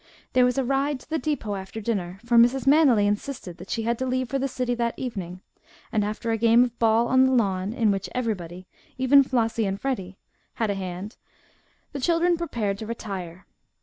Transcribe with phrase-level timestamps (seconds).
[0.33, 2.65] There was a ride to the depot after dinner, for Mrs.
[2.65, 5.41] Manily insisted that she had to leave for the city that evening,
[5.91, 8.65] and after a game of ball on the lawn, in which everybody,
[8.97, 10.17] even Flossie and Freddie,
[10.55, 11.17] had a hand,
[11.91, 13.45] the children prepared to retire.